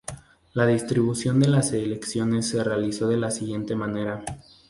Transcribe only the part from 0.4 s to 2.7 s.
La distribución de las selecciones se